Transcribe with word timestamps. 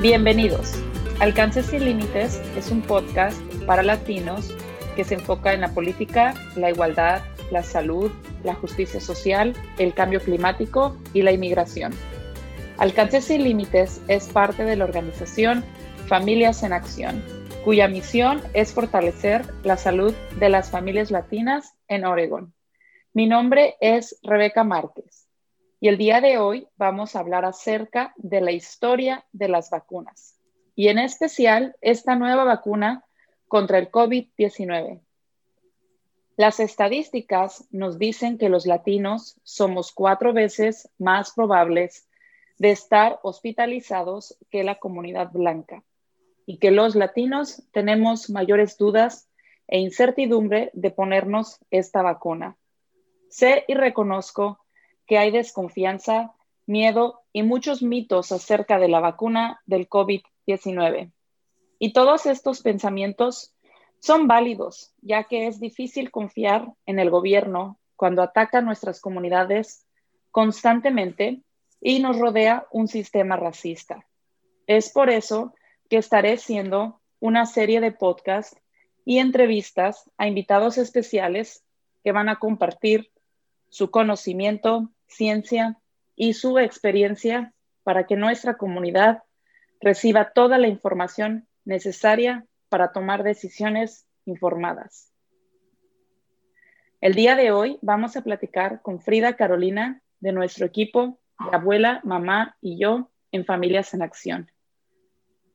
Bienvenidos. 0.00 0.80
Alcance 1.18 1.60
sin 1.60 1.84
Límites 1.84 2.40
es 2.56 2.70
un 2.70 2.82
podcast 2.82 3.36
para 3.66 3.82
latinos 3.82 4.54
que 4.94 5.02
se 5.02 5.14
enfoca 5.14 5.52
en 5.52 5.60
la 5.60 5.74
política, 5.74 6.34
la 6.54 6.70
igualdad, 6.70 7.20
la 7.50 7.64
salud, 7.64 8.12
la 8.44 8.54
justicia 8.54 9.00
social, 9.00 9.54
el 9.76 9.94
cambio 9.94 10.20
climático 10.20 10.96
y 11.14 11.22
la 11.22 11.32
inmigración. 11.32 11.92
Alcance 12.76 13.20
sin 13.20 13.42
Límites 13.42 14.00
es 14.06 14.28
parte 14.28 14.62
de 14.62 14.76
la 14.76 14.84
organización 14.84 15.64
Familias 16.06 16.62
en 16.62 16.74
Acción, 16.74 17.20
cuya 17.64 17.88
misión 17.88 18.40
es 18.52 18.72
fortalecer 18.72 19.52
la 19.64 19.76
salud 19.76 20.14
de 20.38 20.48
las 20.48 20.70
familias 20.70 21.10
latinas 21.10 21.74
en 21.88 22.04
Oregon. 22.04 22.54
Mi 23.14 23.26
nombre 23.26 23.74
es 23.80 24.16
Rebeca 24.22 24.62
Márquez 24.62 25.27
y 25.80 25.88
el 25.88 25.96
día 25.96 26.20
de 26.20 26.38
hoy 26.38 26.68
vamos 26.76 27.14
a 27.14 27.20
hablar 27.20 27.44
acerca 27.44 28.12
de 28.16 28.40
la 28.40 28.52
historia 28.52 29.24
de 29.32 29.48
las 29.48 29.70
vacunas 29.70 30.36
y 30.74 30.88
en 30.88 30.98
especial 30.98 31.76
esta 31.80 32.16
nueva 32.16 32.44
vacuna 32.44 33.04
contra 33.46 33.78
el 33.78 33.90
COVID-19. 33.90 35.00
Las 36.36 36.60
estadísticas 36.60 37.66
nos 37.70 37.98
dicen 37.98 38.38
que 38.38 38.48
los 38.48 38.66
latinos 38.66 39.40
somos 39.42 39.92
cuatro 39.92 40.32
veces 40.32 40.88
más 40.98 41.32
probables 41.32 42.08
de 42.58 42.70
estar 42.70 43.18
hospitalizados 43.22 44.36
que 44.50 44.62
la 44.62 44.78
comunidad 44.78 45.30
blanca 45.32 45.82
y 46.46 46.58
que 46.58 46.70
los 46.70 46.94
latinos 46.94 47.62
tenemos 47.72 48.30
mayores 48.30 48.78
dudas 48.78 49.28
e 49.66 49.78
incertidumbre 49.80 50.70
de 50.74 50.90
ponernos 50.90 51.58
esta 51.70 52.02
vacuna. 52.02 52.56
Sé 53.28 53.64
y 53.68 53.74
reconozco 53.74 54.58
que 55.08 55.18
hay 55.18 55.30
desconfianza, 55.32 56.34
miedo 56.66 57.22
y 57.32 57.42
muchos 57.42 57.82
mitos 57.82 58.30
acerca 58.30 58.78
de 58.78 58.88
la 58.88 59.00
vacuna 59.00 59.60
del 59.66 59.88
COVID-19. 59.88 61.10
Y 61.78 61.92
todos 61.92 62.26
estos 62.26 62.60
pensamientos 62.60 63.54
son 64.00 64.28
válidos, 64.28 64.92
ya 65.00 65.24
que 65.24 65.46
es 65.46 65.58
difícil 65.58 66.10
confiar 66.10 66.72
en 66.86 66.98
el 66.98 67.10
gobierno 67.10 67.78
cuando 67.96 68.22
ataca 68.22 68.60
nuestras 68.60 69.00
comunidades 69.00 69.86
constantemente 70.30 71.40
y 71.80 72.00
nos 72.00 72.18
rodea 72.18 72.66
un 72.70 72.86
sistema 72.86 73.36
racista. 73.36 74.06
Es 74.66 74.90
por 74.92 75.10
eso 75.10 75.54
que 75.88 75.96
estaré 75.96 76.34
haciendo 76.34 77.00
una 77.18 77.46
serie 77.46 77.80
de 77.80 77.92
podcasts 77.92 78.56
y 79.06 79.18
entrevistas 79.18 80.10
a 80.18 80.28
invitados 80.28 80.76
especiales 80.76 81.64
que 82.04 82.12
van 82.12 82.28
a 82.28 82.38
compartir 82.38 83.10
su 83.70 83.90
conocimiento, 83.90 84.90
ciencia 85.08 85.78
y 86.14 86.34
su 86.34 86.58
experiencia 86.58 87.52
para 87.82 88.06
que 88.06 88.16
nuestra 88.16 88.56
comunidad 88.56 89.22
reciba 89.80 90.32
toda 90.32 90.58
la 90.58 90.68
información 90.68 91.46
necesaria 91.64 92.46
para 92.68 92.92
tomar 92.92 93.22
decisiones 93.22 94.06
informadas. 94.24 95.12
El 97.00 97.14
día 97.14 97.36
de 97.36 97.52
hoy 97.52 97.78
vamos 97.80 98.16
a 98.16 98.22
platicar 98.22 98.82
con 98.82 99.00
Frida 99.00 99.36
Carolina 99.36 100.02
de 100.20 100.32
nuestro 100.32 100.66
equipo 100.66 101.18
de 101.38 101.56
abuela, 101.56 102.00
mamá 102.02 102.56
y 102.60 102.78
yo 102.78 103.10
en 103.30 103.44
Familias 103.44 103.94
en 103.94 104.02
Acción. 104.02 104.50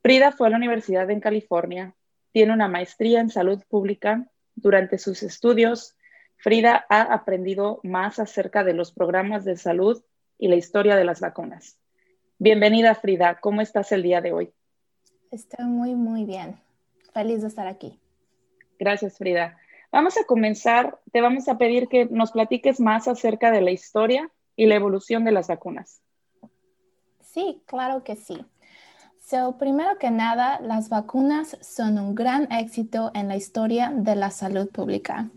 Frida 0.02 0.32
fue 0.32 0.48
a 0.48 0.50
la 0.52 0.58
Universidad 0.58 1.10
en 1.10 1.20
California, 1.20 1.96
tiene 2.32 2.54
una 2.54 2.68
maestría 2.68 3.20
en 3.20 3.30
salud 3.30 3.62
pública. 3.70 4.28
Durante 4.56 4.98
sus 4.98 5.24
estudios, 5.24 5.96
Frida 6.44 6.86
ha 6.90 7.04
aprendido 7.04 7.80
más 7.84 8.20
acerca 8.20 8.66
de 8.66 8.74
los 8.74 8.92
programas 8.92 9.46
de 9.46 9.56
salud 9.56 10.04
y 10.38 10.50
la 10.50 10.58
historia 10.58 10.98
de 10.98 11.06
las 11.06 11.22
vacunas. 11.22 11.80
Bienvenida, 12.38 12.96
Frida. 12.96 13.40
¿Cómo 13.40 13.62
estás 13.62 13.94
el 13.94 14.04
día 14.04 14.20
de 14.20 14.34
hoy? 14.34 14.54
Estoy 15.32 15.64
muy, 15.64 15.96
muy 15.96 16.26
bien. 16.26 16.60
Feliz 17.14 17.44
de 17.44 17.48
estar 17.48 17.66
aquí. 17.66 17.98
Gracias, 18.78 19.18
Frida. 19.18 19.58
Vamos 19.90 20.18
a 20.18 20.26
comenzar. 20.26 21.00
Te 21.14 21.22
vamos 21.22 21.48
a 21.48 21.58
pedir 21.58 21.88
que 21.88 22.08
nos 22.08 22.34
platiques 22.34 22.82
más 22.82 23.08
acerca 23.08 23.50
de 23.50 23.62
la 23.62 23.72
historia 23.72 24.30
y 24.58 24.66
la 24.66 24.76
evolución 24.76 25.24
de 25.24 25.32
las 25.32 25.48
vacunas. 25.48 26.02
Sí, 27.22 27.64
claro 27.66 28.04
que 28.04 28.18
sí. 28.18 28.46
So, 29.22 29.58
primero 29.58 29.98
que 29.98 30.12
nada, 30.12 30.60
las 30.60 30.90
vacunas 30.90 31.58
son 31.62 31.98
un 31.98 32.16
gran 32.16 32.52
éxito 32.52 33.12
en 33.14 33.30
la 33.30 33.38
historia 33.38 33.94
de 33.96 34.18
la 34.18 34.30
salud 34.30 34.70
pública. 34.70 35.30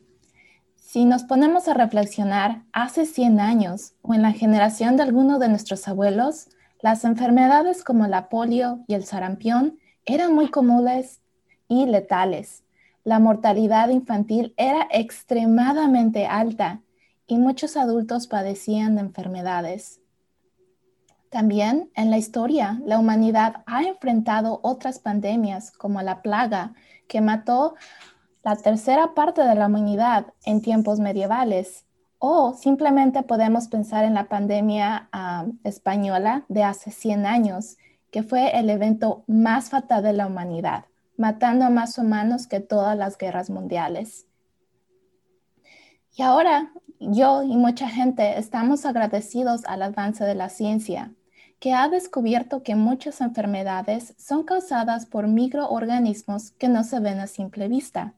Si 0.86 1.04
nos 1.04 1.24
ponemos 1.24 1.66
a 1.66 1.74
reflexionar, 1.74 2.62
hace 2.72 3.06
100 3.06 3.40
años 3.40 3.94
o 4.02 4.14
en 4.14 4.22
la 4.22 4.30
generación 4.30 4.96
de 4.96 5.02
alguno 5.02 5.40
de 5.40 5.48
nuestros 5.48 5.88
abuelos, 5.88 6.48
las 6.80 7.04
enfermedades 7.04 7.82
como 7.82 8.06
la 8.06 8.28
polio 8.28 8.84
y 8.86 8.94
el 8.94 9.04
sarampión 9.04 9.80
eran 10.04 10.32
muy 10.32 10.48
comunes 10.48 11.22
y 11.66 11.86
letales. 11.86 12.62
La 13.02 13.18
mortalidad 13.18 13.88
infantil 13.88 14.54
era 14.56 14.86
extremadamente 14.92 16.28
alta 16.28 16.82
y 17.26 17.36
muchos 17.36 17.76
adultos 17.76 18.28
padecían 18.28 18.94
de 18.94 19.00
enfermedades. 19.00 20.00
También 21.30 21.90
en 21.96 22.10
la 22.10 22.18
historia, 22.18 22.80
la 22.84 23.00
humanidad 23.00 23.64
ha 23.66 23.82
enfrentado 23.82 24.60
otras 24.62 25.00
pandemias 25.00 25.72
como 25.72 26.00
la 26.00 26.22
plaga 26.22 26.74
que 27.08 27.20
mató 27.20 27.74
la 28.46 28.54
tercera 28.54 29.12
parte 29.12 29.42
de 29.42 29.56
la 29.56 29.66
humanidad 29.66 30.32
en 30.44 30.62
tiempos 30.62 31.00
medievales. 31.00 31.84
O 32.18 32.54
simplemente 32.54 33.22
podemos 33.24 33.66
pensar 33.66 34.04
en 34.04 34.14
la 34.14 34.28
pandemia 34.28 35.08
ah, 35.12 35.46
española 35.64 36.44
de 36.48 36.62
hace 36.62 36.92
100 36.92 37.26
años, 37.26 37.76
que 38.10 38.22
fue 38.22 38.58
el 38.58 38.70
evento 38.70 39.24
más 39.26 39.70
fatal 39.70 40.02
de 40.04 40.12
la 40.12 40.28
humanidad 40.28 40.84
matando 41.16 41.64
a 41.64 41.70
más 41.70 41.98
humanos 41.98 42.46
que 42.46 42.60
todas 42.60 42.96
las 42.96 43.16
guerras 43.18 43.50
mundiales. 43.50 44.26
Y 46.14 46.22
ahora 46.22 46.72
yo 47.00 47.42
y 47.42 47.56
mucha 47.56 47.88
gente 47.88 48.38
estamos 48.38 48.86
agradecidos 48.86 49.64
al 49.64 49.82
avance 49.82 50.24
de 50.24 50.34
la 50.34 50.48
ciencia, 50.48 51.12
que 51.58 51.72
ha 51.72 51.88
descubierto 51.88 52.62
que 52.62 52.74
muchas 52.74 53.20
enfermedades 53.20 54.14
son 54.18 54.44
causadas 54.44 55.06
por 55.06 55.26
microorganismos 55.26 56.52
que 56.52 56.68
no 56.68 56.84
se 56.84 57.00
ven 57.00 57.18
a 57.18 57.26
simple 57.26 57.68
vista. 57.68 58.14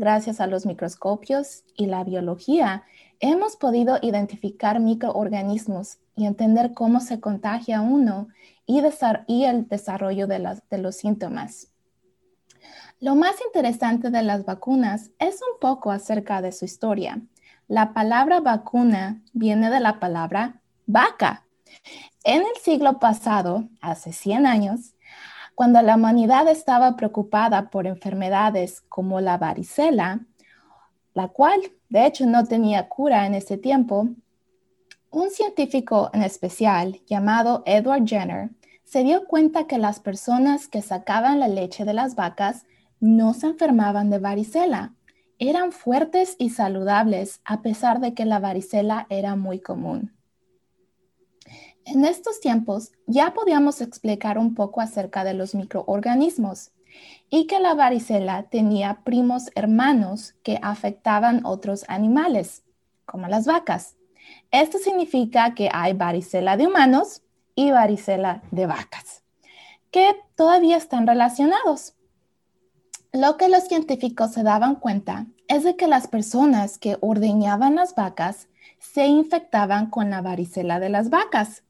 Gracias 0.00 0.40
a 0.40 0.46
los 0.46 0.64
microscopios 0.64 1.62
y 1.76 1.84
la 1.84 2.04
biología, 2.04 2.84
hemos 3.18 3.56
podido 3.56 3.98
identificar 4.00 4.80
microorganismos 4.80 5.98
y 6.16 6.24
entender 6.24 6.72
cómo 6.72 7.00
se 7.00 7.20
contagia 7.20 7.82
uno 7.82 8.28
y, 8.64 8.78
el 8.78 9.68
desarrollo 9.68 10.26
de 10.26 10.78
los 10.78 10.96
síntomas. 10.96 11.68
Lo 12.98 13.14
más 13.14 13.34
interesante 13.44 14.08
de 14.08 14.22
las 14.22 14.46
vacunas 14.46 15.10
es 15.18 15.34
un 15.42 15.60
poco 15.60 15.90
acerca 15.90 16.40
de 16.40 16.52
su 16.52 16.64
historia. 16.64 17.20
La 17.68 17.92
palabra 17.92 18.40
vacuna 18.40 19.20
viene 19.34 19.68
de 19.68 19.80
la 19.80 20.00
palabra 20.00 20.62
vaca. 20.86 21.44
En 22.24 22.40
el 22.40 22.56
siglo 22.62 22.98
pasado, 23.00 23.68
hace 23.82 24.14
100 24.14 24.46
años, 24.46 24.94
cuando 25.60 25.82
la 25.82 25.96
humanidad 25.96 26.48
estaba 26.48 26.96
preocupada 26.96 27.68
por 27.68 27.86
enfermedades 27.86 28.80
como 28.80 29.20
la 29.20 29.36
varicela, 29.36 30.20
la 31.12 31.28
cual 31.28 31.60
de 31.90 32.06
hecho 32.06 32.24
no 32.24 32.46
tenía 32.46 32.88
cura 32.88 33.26
en 33.26 33.34
ese 33.34 33.58
tiempo, 33.58 34.08
un 35.10 35.28
científico 35.28 36.08
en 36.14 36.22
especial 36.22 37.02
llamado 37.06 37.62
Edward 37.66 38.06
Jenner 38.06 38.48
se 38.84 39.04
dio 39.04 39.26
cuenta 39.26 39.66
que 39.66 39.76
las 39.76 40.00
personas 40.00 40.66
que 40.66 40.80
sacaban 40.80 41.40
la 41.40 41.48
leche 41.48 41.84
de 41.84 41.92
las 41.92 42.14
vacas 42.14 42.64
no 42.98 43.34
se 43.34 43.48
enfermaban 43.48 44.08
de 44.08 44.18
varicela. 44.18 44.94
Eran 45.38 45.72
fuertes 45.72 46.36
y 46.38 46.48
saludables 46.48 47.42
a 47.44 47.60
pesar 47.60 48.00
de 48.00 48.14
que 48.14 48.24
la 48.24 48.38
varicela 48.38 49.06
era 49.10 49.36
muy 49.36 49.60
común. 49.60 50.19
En 51.84 52.04
estos 52.04 52.40
tiempos 52.40 52.92
ya 53.06 53.34
podíamos 53.34 53.80
explicar 53.80 54.38
un 54.38 54.54
poco 54.54 54.80
acerca 54.80 55.24
de 55.24 55.34
los 55.34 55.54
microorganismos 55.54 56.72
y 57.28 57.46
que 57.46 57.58
la 57.60 57.74
varicela 57.74 58.44
tenía 58.44 59.00
primos 59.04 59.50
hermanos 59.54 60.34
que 60.42 60.58
afectaban 60.62 61.44
otros 61.44 61.84
animales, 61.88 62.64
como 63.06 63.28
las 63.28 63.46
vacas. 63.46 63.96
Esto 64.50 64.78
significa 64.78 65.54
que 65.54 65.68
hay 65.72 65.92
varicela 65.92 66.56
de 66.56 66.66
humanos 66.66 67.22
y 67.54 67.70
varicela 67.70 68.42
de 68.50 68.66
vacas, 68.66 69.22
que 69.90 70.16
todavía 70.36 70.76
están 70.76 71.06
relacionados. 71.06 71.94
Lo 73.12 73.36
que 73.36 73.48
los 73.48 73.64
científicos 73.64 74.32
se 74.32 74.44
daban 74.44 74.76
cuenta 74.76 75.26
es 75.48 75.64
de 75.64 75.74
que 75.76 75.88
las 75.88 76.06
personas 76.06 76.78
que 76.78 76.96
ordeñaban 77.00 77.74
las 77.74 77.94
vacas 77.96 78.48
se 78.78 79.06
infectaban 79.06 79.90
con 79.90 80.10
la 80.10 80.22
varicela 80.22 80.78
de 80.78 80.90
las 80.90 81.10
vacas. 81.10 81.64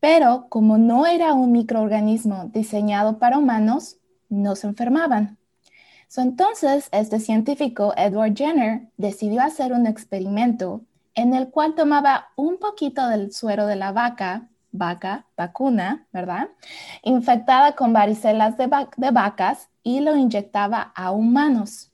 Pero 0.00 0.46
como 0.48 0.78
no 0.78 1.06
era 1.06 1.34
un 1.34 1.52
microorganismo 1.52 2.46
diseñado 2.46 3.18
para 3.18 3.38
humanos, 3.38 3.98
no 4.28 4.56
se 4.56 4.66
enfermaban. 4.66 5.38
entonces, 6.16 6.88
este 6.92 7.20
científico, 7.20 7.92
Edward 7.96 8.34
Jenner, 8.34 8.88
decidió 8.96 9.42
hacer 9.42 9.72
un 9.72 9.86
experimento 9.86 10.82
en 11.14 11.34
el 11.34 11.50
cual 11.50 11.74
tomaba 11.74 12.28
un 12.36 12.58
poquito 12.58 13.06
del 13.08 13.32
suero 13.32 13.66
de 13.66 13.76
la 13.76 13.92
vaca 13.92 14.50
vaca, 14.72 15.26
vacuna, 15.36 16.06
¿verdad? 16.12 16.48
Infectada 17.02 17.74
con 17.74 17.92
varicelas 17.92 18.56
de, 18.56 18.68
de 18.96 19.10
vacas 19.10 19.68
y 19.82 20.00
lo 20.00 20.16
inyectaba 20.16 20.92
a 20.94 21.10
humanos. 21.10 21.90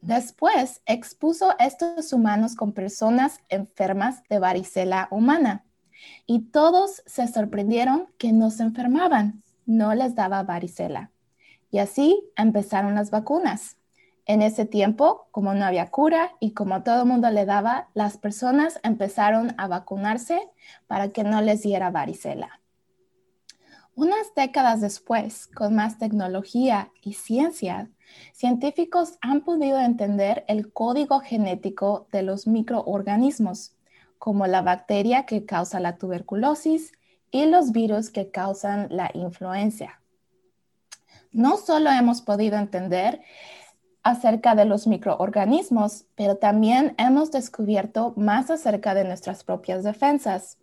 Después 0.00 0.82
expuso 0.86 1.54
estos 1.58 2.12
humanos 2.12 2.54
con 2.54 2.72
personas 2.72 3.40
enfermas 3.48 4.22
de 4.28 4.38
varicela 4.38 5.08
humana 5.10 5.64
y 6.26 6.50
todos 6.50 7.02
se 7.06 7.26
sorprendieron 7.28 8.08
que 8.18 8.32
no 8.32 8.50
se 8.50 8.62
enfermaban, 8.62 9.42
no 9.66 9.94
les 9.94 10.14
daba 10.14 10.42
varicela. 10.42 11.10
Y 11.70 11.78
así 11.78 12.22
empezaron 12.36 12.94
las 12.94 13.10
vacunas. 13.10 13.76
En 14.26 14.42
ese 14.42 14.64
tiempo, 14.64 15.28
como 15.30 15.54
no 15.54 15.64
había 15.64 15.90
cura 15.90 16.32
y 16.40 16.52
como 16.52 16.82
todo 16.82 17.02
el 17.02 17.08
mundo 17.08 17.30
le 17.30 17.46
daba, 17.46 17.88
las 17.94 18.16
personas 18.16 18.78
empezaron 18.82 19.54
a 19.58 19.66
vacunarse 19.66 20.40
para 20.86 21.10
que 21.10 21.24
no 21.24 21.40
les 21.40 21.62
diera 21.62 21.90
varicela. 21.90 22.60
Unas 23.94 24.34
décadas 24.34 24.80
después, 24.80 25.48
con 25.48 25.74
más 25.74 25.98
tecnología 25.98 26.90
y 27.02 27.14
ciencia, 27.14 27.90
científicos 28.32 29.18
han 29.20 29.42
podido 29.42 29.80
entender 29.80 30.44
el 30.48 30.72
código 30.72 31.20
genético 31.20 32.06
de 32.12 32.22
los 32.22 32.46
microorganismos, 32.46 33.74
como 34.20 34.46
la 34.46 34.60
bacteria 34.60 35.24
que 35.24 35.46
causa 35.46 35.80
la 35.80 35.96
tuberculosis 35.96 36.92
y 37.30 37.46
los 37.46 37.72
virus 37.72 38.10
que 38.10 38.30
causan 38.30 38.86
la 38.90 39.10
influencia. 39.14 40.02
No 41.32 41.56
solo 41.56 41.90
hemos 41.90 42.20
podido 42.20 42.58
entender 42.58 43.22
acerca 44.02 44.54
de 44.54 44.66
los 44.66 44.86
microorganismos, 44.86 46.04
pero 46.16 46.36
también 46.36 46.94
hemos 46.98 47.30
descubierto 47.30 48.12
más 48.14 48.50
acerca 48.50 48.92
de 48.92 49.04
nuestras 49.04 49.42
propias 49.42 49.84
defensas. 49.84 50.58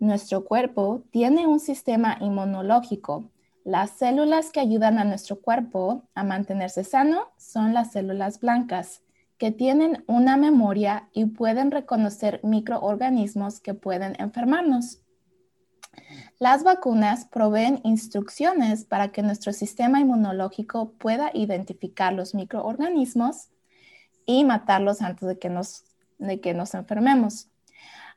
Nuestro 0.00 0.44
cuerpo 0.44 1.04
tiene 1.12 1.46
un 1.46 1.60
sistema 1.60 2.16
inmunológico. 2.20 3.30
Las 3.64 3.90
células 3.90 4.50
que 4.50 4.58
ayudan 4.58 4.98
a 4.98 5.04
nuestro 5.04 5.40
cuerpo 5.40 6.02
a 6.16 6.24
mantenerse 6.24 6.82
sano 6.82 7.28
son 7.36 7.74
las 7.74 7.92
células 7.92 8.40
blancas, 8.40 9.02
que 9.38 9.52
tienen 9.52 10.04
una 10.06 10.36
memoria 10.36 11.08
y 11.12 11.26
pueden 11.26 11.70
reconocer 11.70 12.40
microorganismos 12.42 13.60
que 13.60 13.74
pueden 13.74 14.14
enfermarnos. 14.18 15.00
Las 16.38 16.62
vacunas 16.62 17.24
proveen 17.24 17.80
instrucciones 17.84 18.84
para 18.84 19.08
que 19.08 19.22
nuestro 19.22 19.52
sistema 19.52 20.00
inmunológico 20.00 20.92
pueda 20.92 21.30
identificar 21.34 22.12
los 22.12 22.34
microorganismos 22.34 23.48
y 24.26 24.44
matarlos 24.44 25.00
antes 25.02 25.28
de 25.28 25.38
que 25.38 25.48
nos, 25.48 26.74
enfermemos. 26.74 27.48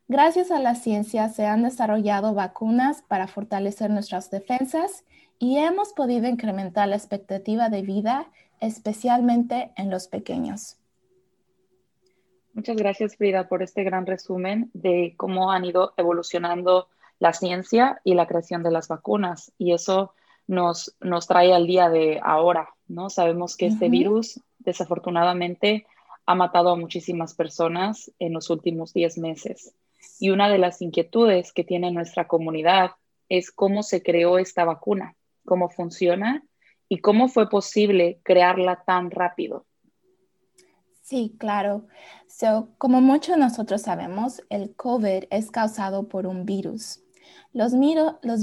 Gracias 0.07 0.51
a 0.51 0.59
la 0.59 0.75
ciencia 0.75 1.29
se 1.29 1.45
han 1.45 1.63
desarrollado 1.63 2.33
vacunas 2.33 3.01
para 3.01 3.27
fortalecer 3.27 3.89
nuestras 3.89 4.29
defensas 4.29 5.05
y 5.39 5.57
hemos 5.57 5.93
podido 5.93 6.27
incrementar 6.27 6.89
la 6.89 6.97
expectativa 6.97 7.69
de 7.69 7.81
vida, 7.81 8.27
especialmente 8.59 9.71
en 9.77 9.89
los 9.89 10.07
pequeños. 10.07 10.80
Muchas 12.61 12.77
gracias, 12.77 13.15
Frida, 13.15 13.47
por 13.47 13.63
este 13.63 13.83
gran 13.83 14.05
resumen 14.05 14.69
de 14.75 15.15
cómo 15.17 15.51
han 15.51 15.65
ido 15.65 15.95
evolucionando 15.97 16.89
la 17.17 17.33
ciencia 17.33 17.99
y 18.03 18.13
la 18.13 18.27
creación 18.27 18.61
de 18.61 18.69
las 18.69 18.87
vacunas. 18.87 19.51
Y 19.57 19.73
eso 19.73 20.13
nos, 20.45 20.95
nos 20.99 21.25
trae 21.25 21.53
al 21.53 21.65
día 21.65 21.89
de 21.89 22.19
ahora, 22.23 22.69
¿no? 22.87 23.09
Sabemos 23.09 23.57
que 23.57 23.65
este 23.65 23.89
virus, 23.89 24.41
desafortunadamente, 24.59 25.87
ha 26.27 26.35
matado 26.35 26.69
a 26.69 26.75
muchísimas 26.75 27.33
personas 27.33 28.11
en 28.19 28.33
los 28.33 28.51
últimos 28.51 28.93
10 28.93 29.17
meses. 29.17 29.73
Y 30.19 30.29
una 30.29 30.47
de 30.47 30.59
las 30.59 30.83
inquietudes 30.83 31.53
que 31.53 31.63
tiene 31.63 31.89
nuestra 31.89 32.27
comunidad 32.27 32.91
es 33.27 33.49
cómo 33.49 33.81
se 33.81 34.03
creó 34.03 34.37
esta 34.37 34.65
vacuna, 34.65 35.15
cómo 35.45 35.67
funciona 35.69 36.43
y 36.87 36.99
cómo 36.99 37.27
fue 37.27 37.49
posible 37.49 38.19
crearla 38.21 38.83
tan 38.85 39.09
rápido. 39.09 39.65
Sí, 41.11 41.35
claro. 41.37 41.87
Como 42.77 43.01
muchos 43.01 43.35
de 43.35 43.41
nosotros 43.41 43.81
sabemos, 43.81 44.41
el 44.49 44.73
COVID 44.73 45.25
es 45.29 45.51
causado 45.51 46.07
por 46.07 46.25
un 46.25 46.45
virus. 46.45 47.01
Los, 47.51 47.73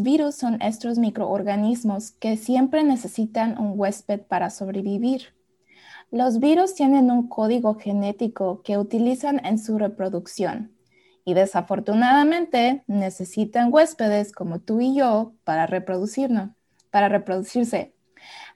virus 0.03 0.35
son 0.35 0.61
estos 0.61 0.99
microorganismos 0.99 2.11
que 2.11 2.37
siempre 2.37 2.85
necesitan 2.85 3.59
un 3.59 3.73
huésped 3.75 4.21
para 4.21 4.51
sobrevivir. 4.51 5.35
Los 6.11 6.41
virus 6.41 6.75
tienen 6.75 7.11
un 7.11 7.29
código 7.29 7.77
genético 7.77 8.61
que 8.61 8.77
utilizan 8.77 9.43
en 9.47 9.59
su 9.59 9.79
reproducción 9.79 10.77
y 11.25 11.33
desafortunadamente 11.33 12.85
necesitan 12.87 13.73
huéspedes 13.73 14.31
como 14.31 14.59
tú 14.59 14.83
y 14.83 14.95
yo 14.95 15.33
para 15.43 15.65
reproducirse. 15.65 17.95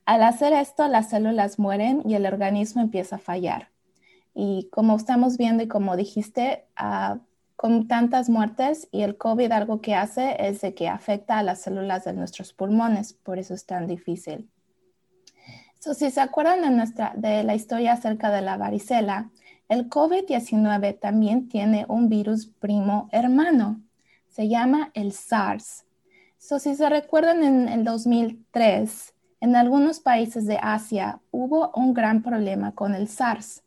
Al 0.04 0.22
hacer 0.22 0.52
esto, 0.52 0.86
las 0.88 1.08
células 1.08 1.58
mueren 1.58 2.02
y 2.04 2.14
el 2.14 2.26
organismo 2.26 2.82
empieza 2.82 3.16
a 3.16 3.18
fallar. 3.18 3.71
Y 4.34 4.68
como 4.70 4.96
estamos 4.96 5.36
viendo 5.36 5.62
y 5.62 5.68
como 5.68 5.96
dijiste, 5.96 6.66
uh, 6.80 7.18
con 7.62 7.86
tantas 7.86 8.28
muertes 8.28 8.88
y 8.90 9.02
el 9.02 9.16
COVID 9.16 9.52
algo 9.52 9.80
que 9.80 9.94
hace 9.94 10.34
es 10.48 10.62
de 10.62 10.74
que 10.74 10.88
afecta 10.88 11.38
a 11.38 11.44
las 11.44 11.60
células 11.60 12.04
de 12.04 12.12
nuestros 12.12 12.52
pulmones, 12.52 13.12
por 13.12 13.38
eso 13.38 13.54
es 13.54 13.66
tan 13.66 13.86
difícil. 13.86 14.50
si 15.78 16.10
se 16.10 16.20
acuerdan 16.20 16.62
de, 16.62 16.70
nuestra, 16.70 17.12
de 17.14 17.44
la 17.44 17.54
historia 17.54 17.92
acerca 17.92 18.32
de 18.32 18.42
la 18.42 18.56
varicela, 18.56 19.30
el 19.68 19.88
COVID-19 19.88 20.98
también 20.98 21.48
tiene 21.48 21.86
un 21.88 22.08
virus 22.08 22.46
primo 22.46 23.08
hermano, 23.12 23.80
se 24.28 24.48
llama 24.48 24.90
el 24.94 25.12
SARS. 25.12 25.84
si 26.38 26.74
se 26.74 26.88
recuerdan 26.88 27.44
en 27.44 27.68
el 27.68 27.84
2003, 27.84 29.14
en 29.40 29.54
algunos 29.54 30.00
países 30.00 30.46
de 30.46 30.58
Asia 30.60 31.20
hubo 31.30 31.70
un 31.76 31.94
gran 31.94 32.24
problema 32.24 32.72
con 32.72 32.96
el 32.96 33.06
SARS 33.06 33.62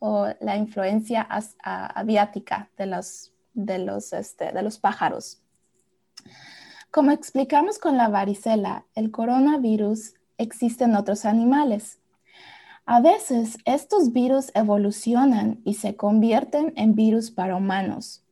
o 0.00 0.28
la 0.40 0.56
influencia 0.56 1.28
aviática 1.62 2.68
de 2.76 2.86
los 2.86 3.30
de 3.54 3.78
los, 3.78 4.12
este, 4.12 4.52
de 4.52 4.62
los 4.62 4.78
pájaros. 4.78 5.42
Como 6.90 7.12
explicamos 7.12 7.78
con 7.78 7.96
la 7.96 8.08
varicela, 8.08 8.84
el 8.94 9.10
coronavirus 9.10 10.14
existe 10.38 10.84
en 10.84 10.96
otros 10.96 11.24
animales. 11.24 12.00
A 12.84 13.00
veces 13.00 13.58
estos 13.64 14.12
virus 14.12 14.50
evolucionan 14.54 15.60
y 15.64 15.74
se 15.74 15.96
convierten 15.96 16.72
en 16.76 16.94
virus 16.94 17.30
para 17.30 17.54
humanos. 17.54 18.24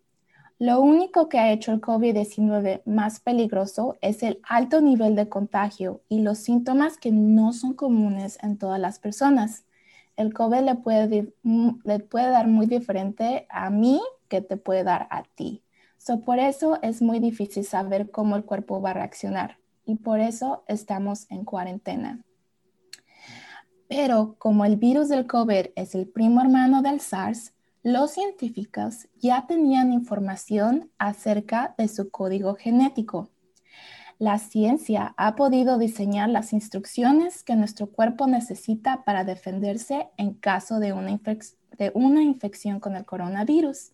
Lo 0.59 0.81
único 0.81 1.29
que 1.29 1.39
ha 1.39 1.53
hecho 1.53 1.71
el 1.71 1.81
COVID-19 1.81 2.83
más 2.85 3.21
peligroso 3.21 3.97
es 4.01 4.25
el 4.25 4.41
alto 4.43 4.81
nivel 4.81 5.15
de 5.15 5.29
contagio 5.29 6.03
y 6.09 6.23
los 6.23 6.39
síntomas 6.39 6.97
que 6.97 7.13
no 7.13 7.53
son 7.53 7.75
comunes 7.75 8.39
en 8.43 8.59
todas 8.59 8.81
las 8.81 8.99
personas. 8.99 9.65
El 10.19 10.35
COVID 10.35 10.63
le 10.63 10.75
puede, 10.75 11.33
le 11.85 11.99
puede 12.01 12.31
dar 12.31 12.49
muy 12.49 12.67
diferente 12.67 13.47
a 13.49 13.71
mí 13.71 14.01
que 14.27 14.41
te 14.41 14.57
puede 14.57 14.83
dar 14.83 15.07
a 15.13 15.23
ti. 15.23 15.63
So, 15.97 16.23
por 16.23 16.41
eso 16.41 16.81
es 16.83 17.01
muy 17.01 17.21
difícil 17.21 17.65
saber 17.65 18.11
cómo 18.11 18.35
el 18.35 18.45
cuerpo 18.45 18.81
va 18.81 18.91
a 18.91 18.95
reaccionar 18.95 19.59
y 19.85 19.95
por 19.95 20.19
eso 20.19 20.65
estamos 20.67 21.31
en 21.31 21.45
cuarentena. 21.45 22.25
Pero 23.89 24.35
como 24.39 24.65
el 24.65 24.77
virus 24.77 25.09
del 25.09 25.29
COVID 25.29 25.67
es 25.77 25.95
el 25.95 26.09
primo 26.09 26.41
hermano 26.41 26.83
del 26.83 26.99
SARS, 26.99 27.55
los 27.85 28.11
científicos 28.11 29.07
ya 29.21 29.47
tenían 29.47 29.93
información 29.93 30.91
acerca 30.99 31.77
de 31.79 31.87
su 31.87 32.11
código 32.11 32.57
genético. 32.57 33.31
La 34.19 34.41
ciencia 34.41 35.15
ha 35.17 35.37
podido 35.37 35.79
diseñar 35.79 36.29
las 36.29 36.53
instrucciones 36.53 37.45
que 37.45 37.55
nuestro 37.55 37.87
cuerpo 37.87 38.27
necesita 38.27 39.05
para 39.05 39.23
defenderse 39.23 40.09
en 40.17 40.35
caso 40.35 40.81
de 40.81 40.93
una, 40.93 42.23
infección 42.23 42.81
con 42.81 42.97
el 42.97 43.05
coronavirus. 43.05 43.93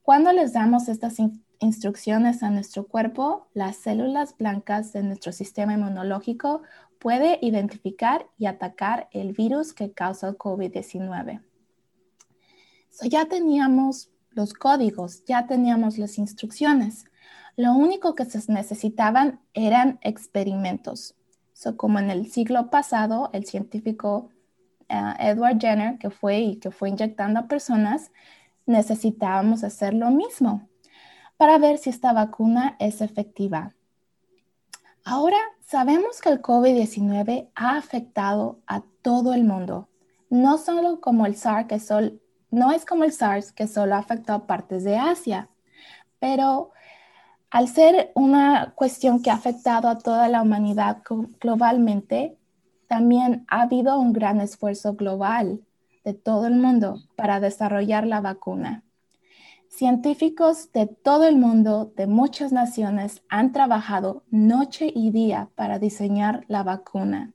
Cuando 0.00 0.32
les 0.32 0.54
damos 0.54 0.88
estas 0.88 1.16
instrucciones 1.58 2.42
a 2.42 2.48
nuestro 2.48 2.86
cuerpo, 2.86 3.48
las 3.52 3.76
células 3.76 4.34
blancas 4.34 4.94
de 4.94 5.02
nuestro 5.02 5.32
sistema 5.32 5.74
inmunológico 5.74 6.62
puede 6.98 7.38
identificar 7.42 8.26
y 8.38 8.46
atacar 8.46 9.10
el 9.12 9.34
virus 9.34 9.74
que 9.74 9.92
causa 9.92 10.28
el 10.28 10.38
COVID-19. 10.38 11.42
ya 13.10 13.26
teníamos 13.26 14.10
los 14.30 14.54
códigos, 14.54 15.22
ya 15.26 15.46
teníamos 15.46 15.98
las 15.98 16.16
instrucciones. 16.16 17.04
Lo 17.58 17.72
único 17.72 18.14
que 18.14 18.24
se 18.24 18.52
necesitaban 18.52 19.40
eran 19.52 19.98
experimentos. 20.02 21.16
como 21.76 21.98
en 21.98 22.08
el 22.08 22.30
siglo 22.30 22.70
pasado, 22.70 23.30
el 23.32 23.46
científico 23.46 24.30
eh, 24.88 25.14
Edward 25.18 25.58
Jenner, 25.58 25.98
que 25.98 26.08
fue 26.08 26.38
y 26.38 26.60
que 26.60 26.70
fue 26.70 26.90
inyectando 26.90 27.40
a 27.40 27.48
personas, 27.48 28.12
necesitábamos 28.64 29.64
hacer 29.64 29.92
lo 29.92 30.12
mismo 30.12 30.68
para 31.36 31.58
ver 31.58 31.78
si 31.78 31.90
esta 31.90 32.12
vacuna 32.12 32.76
es 32.78 33.00
efectiva. 33.00 33.74
Ahora 35.04 35.38
sabemos 35.66 36.20
que 36.20 36.28
el 36.28 36.40
COVID-19 36.40 37.50
ha 37.56 37.76
afectado 37.76 38.60
a 38.68 38.84
todo 39.02 39.34
el 39.34 39.42
mundo, 39.42 39.88
no 40.30 40.58
solo 40.58 41.00
como 41.00 41.26
el 41.26 41.34
SARS 41.34 41.66
que 41.66 41.80
no 42.52 42.70
es 42.70 42.84
como 42.84 43.02
el 43.02 43.10
SARS 43.10 43.50
que 43.50 43.66
solo 43.66 43.96
ha 43.96 43.98
afectado 43.98 44.46
partes 44.46 44.84
de 44.84 44.96
Asia, 44.96 45.50
pero 46.20 46.70
Al 47.50 47.66
ser 47.68 48.12
una 48.14 48.74
cuestión 48.74 49.22
que 49.22 49.30
ha 49.30 49.34
afectado 49.34 49.88
a 49.88 49.96
toda 49.96 50.28
la 50.28 50.42
humanidad 50.42 50.98
globalmente, 51.40 52.36
también 52.88 53.46
ha 53.48 53.62
habido 53.62 53.98
un 53.98 54.12
gran 54.12 54.42
esfuerzo 54.42 54.94
global 54.94 55.62
de 56.04 56.12
todo 56.12 56.46
el 56.46 56.56
mundo 56.56 57.00
para 57.16 57.40
desarrollar 57.40 58.06
la 58.06 58.20
vacuna. 58.20 58.84
Científicos 59.70 60.72
de 60.72 60.86
todo 60.86 61.26
el 61.26 61.36
mundo, 61.36 61.90
de 61.96 62.06
muchas 62.06 62.52
naciones, 62.52 63.22
han 63.30 63.52
trabajado 63.52 64.24
noche 64.30 64.92
y 64.94 65.10
día 65.10 65.48
para 65.54 65.78
diseñar 65.78 66.44
la 66.48 66.62
vacuna. 66.62 67.32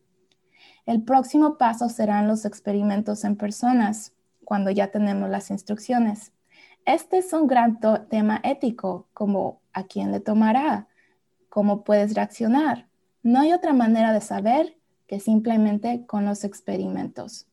El 0.86 1.02
próximo 1.02 1.58
paso 1.58 1.90
serán 1.90 2.28
los 2.28 2.46
experimentos 2.46 3.24
en 3.24 3.36
personas, 3.36 4.14
cuando 4.46 4.70
ya 4.70 4.92
tenemos 4.92 5.30
las 5.30 5.50
instrucciones. 5.50 6.34
Este 6.86 7.18
es 7.18 7.34
un 7.34 7.48
gran 7.48 7.80
tema 8.10 8.42
ético, 8.44 9.08
como 9.14 9.63
a 9.74 9.84
quién 9.84 10.12
le 10.12 10.20
tomará, 10.20 10.88
cómo 11.50 11.84
puedes 11.84 12.14
reaccionar. 12.14 12.88
No 13.22 13.42
hay 13.42 13.54
otra 13.54 13.74
manera 13.74 14.14
de 14.14 14.22
saber 14.22 14.78
que 15.08 15.20
simplemente 15.20 16.06
con 16.06 16.26
los 16.26 16.44
experimentos. 16.44 17.48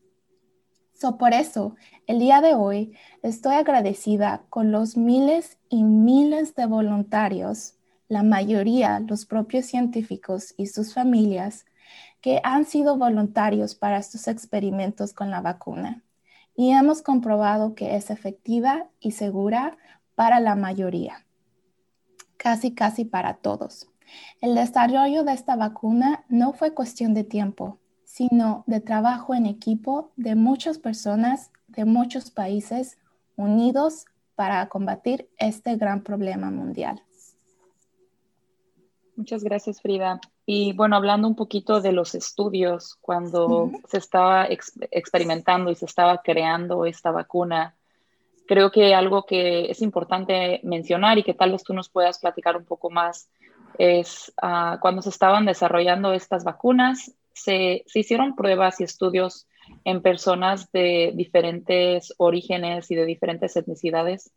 So, 0.93 1.17
por 1.17 1.33
eso, 1.33 1.77
el 2.07 2.19
día 2.19 2.41
de 2.41 2.55
hoy 2.55 2.95
estoy 3.23 3.55
agradecida 3.55 4.43
con 4.51 4.71
los 4.71 4.97
miles 4.97 5.59
y 5.69 5.83
miles 5.83 6.55
de 6.55 6.67
voluntarios, 6.67 7.75
la 8.09 8.23
mayoría 8.23 9.01
los 9.01 9.25
propios 9.25 9.67
científicos 9.67 10.55
y 10.57 10.67
sus 10.67 10.93
familias, 10.93 11.65
que 12.21 12.41
han 12.45 12.67
sido 12.67 12.97
voluntarios 12.97 13.75
para 13.75 13.99
estos 13.99 14.29
experimentos 14.29 15.15
con 15.15 15.31
la 15.31 15.41
vacuna 15.41 16.03
y 16.61 16.73
hemos 16.73 17.01
comprobado 17.01 17.75
que 17.75 17.97
es 17.97 18.11
efectiva 18.11 18.87
y 19.01 19.13
segura 19.13 19.79
para 20.15 20.41
la 20.41 20.57
mayoría, 20.57 21.25
casi 22.41 22.75
casi 22.75 23.05
para 23.05 23.35
todos. 23.35 23.87
El 24.41 24.55
desarrollo 24.55 25.25
de 25.25 25.35
esta 25.35 25.57
vacuna 25.57 26.25
no 26.31 26.55
fue 26.55 26.73
cuestión 26.73 27.13
de 27.13 27.23
tiempo, 27.23 27.79
sino 28.05 28.65
de 28.67 28.81
trabajo 28.81 29.35
en 29.35 29.45
equipo 29.45 30.11
de 30.17 30.35
muchas 30.35 30.79
personas 30.79 31.51
de 31.69 31.85
muchos 31.85 32.31
países 32.31 32.99
unidos 33.37 34.07
para 34.35 34.67
combatir 34.69 35.29
este 35.37 35.77
gran 35.77 36.03
problema 36.03 36.51
mundial. 36.51 37.03
Muchas 39.17 39.45
gracias, 39.45 39.83
Frida. 39.83 40.19
Y 40.47 40.73
bueno, 40.73 40.97
hablando 40.97 41.29
un 41.29 41.37
poquito 41.37 41.83
de 41.83 41.93
los 41.93 42.15
estudios, 42.15 42.97
cuando 43.03 43.71
se 43.87 43.99
estaba 43.99 44.47
experimentando 44.49 45.71
y 45.71 45.75
se 45.75 45.85
estaba 45.85 46.23
creando 46.23 46.87
esta 46.87 47.11
vacuna, 47.11 47.77
creo 48.51 48.73
que 48.73 48.97
algo 48.97 49.27
que 49.27 49.71
es 49.71 49.81
importante 49.81 50.59
mencionar 50.65 51.17
y 51.17 51.23
que 51.23 51.35
tal 51.35 51.53
vez 51.53 51.63
tú 51.63 51.73
nos 51.73 51.89
puedas 51.89 52.19
platicar 52.19 52.57
un 52.57 52.65
poco 52.65 52.91
más 52.91 53.31
es 53.79 54.33
ah, 54.43 54.79
cuando 54.83 55.03
se 55.03 55.11
estaban 55.11 55.47
desarrollando 55.47 56.13
estas 56.13 56.43
vacunas, 56.43 57.15
se, 57.33 57.85
se, 57.87 58.01
hicieron 58.01 58.35
pruebas 58.35 58.81
y 58.81 58.85
estudios 58.85 59.47
en 59.85 60.03
personas 60.03 60.73
de 60.73 61.13
diferentes 61.15 62.13
orígenes 62.17 62.91
y 62.91 62.97
de 62.97 63.07
diferentes 63.07 63.55
etnicidades. 63.55 64.33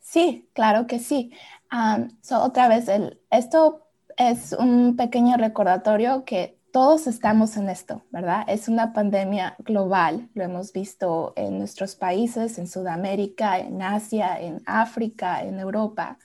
Sí, 0.00 0.48
claro 0.54 0.88
que 0.88 0.98
sí. 0.98 1.30
Um, 1.70 2.08
otra 2.36 2.66
vez, 2.66 2.90
esto 3.30 3.86
es 4.16 4.54
un 4.54 4.96
pequeño 4.96 5.36
recordatorio 5.36 6.24
que 6.24 6.57
todos 6.72 7.06
estamos 7.06 7.56
en 7.56 7.68
esto, 7.68 8.02
¿verdad? 8.10 8.44
Es 8.46 8.68
una 8.68 8.92
pandemia 8.92 9.56
global, 9.58 10.28
lo 10.34 10.44
hemos 10.44 10.72
visto 10.72 11.32
en 11.36 11.58
nuestros 11.58 11.94
países, 11.94 12.58
en 12.58 12.68
Sudamérica, 12.68 13.58
en 13.58 13.82
Asia, 13.82 14.40
en 14.40 14.62
África, 14.66 15.42
en 15.42 15.58
Europa. 15.58 16.18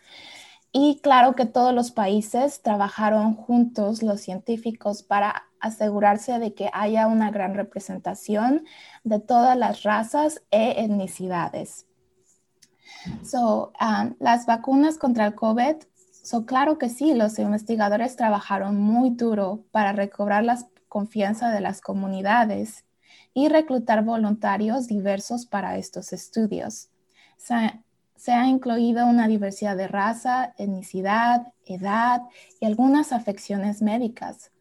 Y 0.71 0.99
claro 1.01 1.35
que 1.35 1.45
todos 1.45 1.73
los 1.73 1.91
países 1.91 2.61
trabajaron 2.61 3.35
juntos, 3.35 4.01
los 4.01 4.21
científicos, 4.21 5.03
para 5.03 5.43
asegurarse 5.59 6.39
de 6.39 6.53
que 6.53 6.69
haya 6.73 7.07
una 7.07 7.31
gran 7.31 7.53
representación 7.53 8.65
de 9.03 9.19
todas 9.19 9.57
las 9.57 9.83
razas 9.83 10.41
e 10.51 10.83
etnicidades. 10.83 11.85
So, 13.23 13.71
um, 13.79 14.15
las 14.19 14.45
vacunas 14.45 14.97
contra 14.97 15.25
el 15.25 15.35
COVID 15.35 15.75
So, 16.23 16.45
claro 16.45 16.77
que 16.77 16.87
sí, 16.87 17.13
los 17.13 17.37
investigadores 17.37 18.15
trabajaron 18.15 18.79
muy 18.79 19.09
duro 19.09 19.65
para 19.71 19.91
recobrar 19.91 20.45
la 20.45 20.57
confianza 20.87 21.51
de 21.51 21.59
las 21.59 21.81
comunidades 21.81 22.85
y 23.33 23.49
reclutar 23.49 24.05
voluntarios 24.05 24.87
diversos 24.87 25.45
para 25.45 25.77
estos 25.77 26.13
estudios. 26.13 26.89
Se, 27.35 28.31
ha 28.31 28.47
incluido 28.47 29.05
una 29.05 29.27
diversidad 29.27 29.75
de 29.75 29.89
raza, 29.89 30.53
etnicidad, 30.57 31.51
edad 31.65 32.21
y 32.61 32.67
algunas 32.67 33.11
afecciones 33.11 33.81
médicas. 33.81 34.53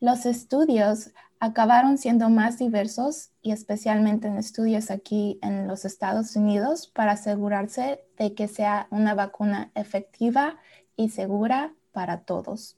Los 0.00 0.24
estudios 0.24 1.10
acabaron 1.38 1.98
siendo 1.98 2.30
más 2.30 2.56
diversos 2.56 3.32
y 3.42 3.52
especialmente 3.52 4.26
en 4.26 4.38
estudios 4.38 4.90
aquí 4.90 5.38
en 5.42 5.68
los 5.68 5.84
Estados 5.84 6.34
Unidos 6.34 6.86
para 6.86 7.12
asegurarse 7.12 8.00
de 8.16 8.34
que 8.34 8.48
sea 8.48 8.86
una 8.90 9.14
vacuna 9.14 9.70
efectiva 9.74 10.56
y 11.00 11.08
segura 11.08 11.72
para 11.92 12.20
todos. 12.24 12.76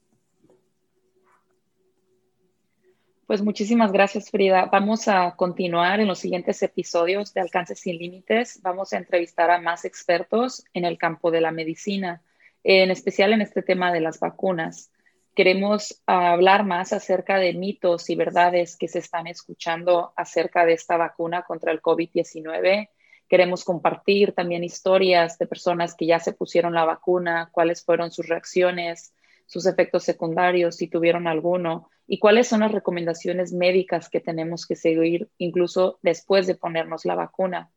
Pues 3.27 3.43
muchísimas 3.43 3.91
gracias, 3.91 4.31
Frida. 4.31 4.67
Vamos 4.67 5.09
a 5.09 5.35
continuar 5.35 5.99
en 5.99 6.07
los 6.07 6.21
siguientes 6.21 6.63
episodios 6.63 7.35
de 7.35 7.41
Alcance 7.41 7.75
sin 7.75 7.99
Límites. 7.99 8.61
Vamos 8.63 8.93
a 8.93 8.99
entrevistar 8.99 9.51
a 9.51 9.61
más 9.61 9.85
expertos 9.85 10.65
en 10.73 10.85
el 10.85 10.99
campo 10.99 11.33
de 11.33 11.41
la 11.41 11.51
medicina, 11.51 12.23
en 12.63 12.93
especial 12.93 13.33
en 13.33 13.41
este 13.41 13.63
tema 13.63 13.93
de 13.93 14.01
las 14.01 14.21
vacunas. 14.21 14.93
Queremos 15.35 16.01
hablar 16.07 16.65
más 16.65 16.93
acerca 16.93 17.39
de 17.39 17.55
mitos 17.55 18.09
y 18.09 18.15
verdades 18.15 18.77
que 18.77 18.87
se 18.87 19.01
están 19.01 19.27
escuchando 19.27 20.13
acerca 20.15 20.65
de 20.65 20.75
esta 20.75 20.97
vacuna 20.97 21.43
contra 21.43 21.73
el 21.73 21.83
COVID-19 21.83 22.89
Queremos 23.33 23.65
compartir 23.65 24.35
también 24.35 24.63
historias 24.63 25.39
de 25.39 25.47
personas 25.47 25.95
que 25.95 26.05
ya 26.05 26.21
se 26.21 26.35
pusieron 26.35 26.75
la 26.75 26.85
vacuna, 26.85 27.49
cuáles 27.51 27.83
fueron 27.83 28.11
sus 28.11 28.29
reacciones, 28.29 29.15
sus 29.47 29.65
efectos 29.65 30.05
secundarios, 30.05 30.77
si 30.77 30.87
tuvieron 30.87 31.27
alguno, 31.27 31.89
y 32.07 32.19
cuáles 32.19 32.47
son 32.47 32.61
las 32.61 32.73
recomendaciones 32.73 33.55
médicas 33.55 34.11
que 34.11 34.21
tenemos 34.21 34.67
que 34.67 34.77
seguir 34.77 35.31
incluso 35.39 35.99
después 36.03 36.47
de 36.47 36.57
ponernos 36.57 37.07
la 37.07 37.15
vacuna. 37.15 37.71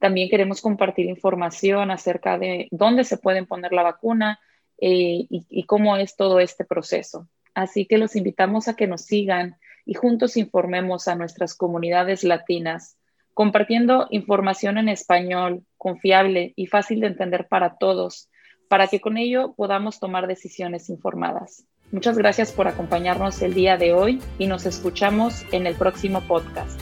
También 0.00 0.28
queremos 0.28 0.60
compartir 0.60 1.06
información 1.06 1.92
acerca 1.92 2.36
de 2.36 2.66
dónde 2.72 3.04
se 3.04 3.18
pueden 3.18 3.46
poner 3.46 3.72
la 3.72 3.84
vacuna 3.84 4.40
eh, 4.78 5.28
y, 5.30 5.46
y 5.48 5.62
cómo 5.66 5.96
es 5.96 6.16
todo 6.16 6.40
este 6.40 6.64
proceso. 6.64 7.28
Así 7.54 7.86
que 7.86 7.98
los 7.98 8.16
invitamos 8.16 8.66
a 8.66 8.74
que 8.74 8.88
nos 8.88 9.02
sigan 9.02 9.58
y 9.86 9.94
juntos 9.94 10.36
informemos 10.36 11.06
a 11.06 11.14
nuestras 11.14 11.54
comunidades 11.54 12.24
latinas 12.24 12.97
compartiendo 13.38 14.08
información 14.10 14.78
en 14.78 14.88
español, 14.88 15.62
confiable 15.76 16.54
y 16.56 16.66
fácil 16.66 16.98
de 16.98 17.06
entender 17.06 17.46
para 17.46 17.76
todos, 17.76 18.28
para 18.68 18.88
que 18.88 19.00
con 19.00 19.16
ello 19.16 19.54
podamos 19.56 20.00
tomar 20.00 20.26
decisiones 20.26 20.90
informadas. 20.90 21.64
Muchas 21.92 22.18
gracias 22.18 22.50
por 22.50 22.66
acompañarnos 22.66 23.40
el 23.40 23.54
día 23.54 23.76
de 23.76 23.94
hoy 23.94 24.20
y 24.40 24.48
nos 24.48 24.66
escuchamos 24.66 25.44
en 25.52 25.68
el 25.68 25.76
próximo 25.76 26.20
podcast. 26.22 26.80